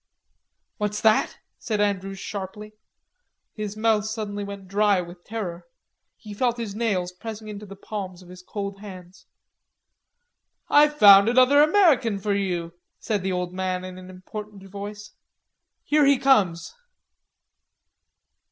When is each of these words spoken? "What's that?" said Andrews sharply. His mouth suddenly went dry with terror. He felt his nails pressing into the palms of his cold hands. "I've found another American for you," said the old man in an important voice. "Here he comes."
"What's 0.77 0.99
that?" 1.01 1.37
said 1.59 1.79
Andrews 1.79 2.17
sharply. 2.17 2.73
His 3.53 3.77
mouth 3.77 4.05
suddenly 4.05 4.43
went 4.43 4.67
dry 4.67 4.99
with 4.99 5.23
terror. 5.23 5.67
He 6.17 6.33
felt 6.33 6.57
his 6.57 6.73
nails 6.73 7.11
pressing 7.11 7.47
into 7.49 7.67
the 7.67 7.75
palms 7.75 8.23
of 8.23 8.29
his 8.29 8.41
cold 8.41 8.79
hands. 8.79 9.27
"I've 10.69 10.97
found 10.97 11.29
another 11.29 11.61
American 11.61 12.17
for 12.17 12.33
you," 12.33 12.73
said 12.99 13.21
the 13.21 13.31
old 13.31 13.53
man 13.53 13.85
in 13.85 13.99
an 13.99 14.09
important 14.09 14.63
voice. 14.63 15.11
"Here 15.83 16.07
he 16.07 16.17
comes." 16.17 16.73